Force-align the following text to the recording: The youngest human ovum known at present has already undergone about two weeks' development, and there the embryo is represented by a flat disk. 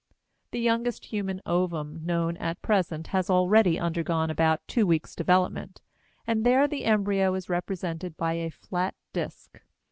The 0.49 0.57
youngest 0.59 1.05
human 1.05 1.41
ovum 1.45 2.03
known 2.03 2.35
at 2.37 2.59
present 2.63 3.05
has 3.13 3.29
already 3.29 3.77
undergone 3.77 4.31
about 4.31 4.67
two 4.67 4.87
weeks' 4.87 5.13
development, 5.13 5.79
and 6.25 6.43
there 6.43 6.67
the 6.67 6.85
embryo 6.85 7.35
is 7.35 7.49
represented 7.49 8.17
by 8.17 8.33
a 8.33 8.49
flat 8.49 8.95
disk. 9.13 9.61